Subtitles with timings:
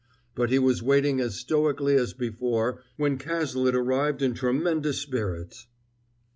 [0.33, 5.67] But he was waiting as stoically as before when Cazalet arrived in tremendous spirits.